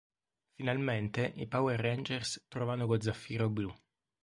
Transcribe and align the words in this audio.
Finalmente, 0.55 1.31
i 1.35 1.45
Power 1.45 1.79
Rangers 1.79 2.45
trovano 2.47 2.87
lo 2.87 2.99
Zaffiro 2.99 3.51
Blu. 3.51 3.71